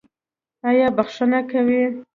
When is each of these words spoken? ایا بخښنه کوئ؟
ایا 0.69 0.87
بخښنه 0.97 1.39
کوئ؟ 1.49 1.73